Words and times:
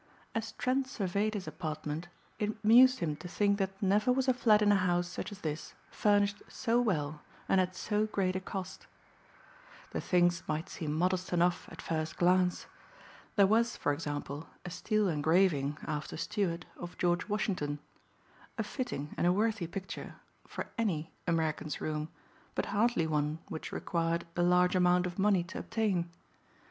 As 0.33 0.53
Trent 0.53 0.87
surveyed 0.87 1.35
his 1.35 1.47
apartment 1.47 2.07
it 2.39 2.57
amused 2.63 3.01
him 3.01 3.15
to 3.17 3.27
think 3.27 3.59
that 3.59 3.79
never 3.83 4.11
was 4.11 4.27
a 4.27 4.33
flat 4.33 4.63
in 4.63 4.71
a 4.71 4.75
house 4.75 5.07
such 5.07 5.31
as 5.31 5.41
this 5.41 5.75
furnished 5.91 6.41
so 6.47 6.81
well 6.81 7.21
and 7.47 7.61
at 7.61 7.75
so 7.75 8.07
great 8.07 8.35
a 8.35 8.39
cost. 8.39 8.87
The 9.91 10.01
things 10.01 10.41
might 10.47 10.69
seem 10.69 10.91
modest 10.91 11.31
enough 11.31 11.69
at 11.71 11.83
first 11.83 12.17
glance. 12.17 12.65
There 13.35 13.45
was, 13.45 13.77
for 13.77 13.93
example, 13.93 14.49
a 14.65 14.71
steel 14.71 15.07
engraving, 15.07 15.77
after 15.85 16.17
Stuart, 16.17 16.65
of 16.77 16.97
George 16.97 17.29
Washington. 17.29 17.77
A 18.57 18.63
fitting 18.63 19.13
and 19.17 19.27
a 19.27 19.31
worthy 19.31 19.67
picture 19.67 20.15
for 20.47 20.65
any 20.79 21.11
American's 21.27 21.79
room 21.79 22.09
but 22.55 22.65
hardly 22.73 23.05
one 23.05 23.37
which 23.49 23.71
required 23.71 24.25
a 24.35 24.41
large 24.41 24.75
amount 24.75 25.05
of 25.05 25.19
money 25.19 25.43
to 25.43 25.59
obtain. 25.59 26.09